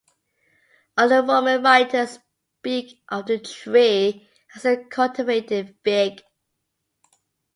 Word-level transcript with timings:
All 0.97 1.09
the 1.09 1.21
Roman 1.21 1.61
writers 1.61 2.17
speak 2.57 3.03
of 3.09 3.27
the 3.27 3.37
tree 3.37 4.27
as 4.55 4.65
a 4.65 4.83
cultivated 4.85 5.75
fig. 5.83 6.23